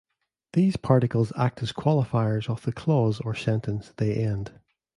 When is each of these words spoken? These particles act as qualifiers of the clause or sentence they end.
These 0.53 0.77
particles 0.77 1.31
act 1.37 1.61
as 1.61 1.71
qualifiers 1.71 2.49
of 2.49 2.63
the 2.63 2.71
clause 2.71 3.19
or 3.21 3.35
sentence 3.35 3.93
they 3.97 4.15
end. 4.15 4.59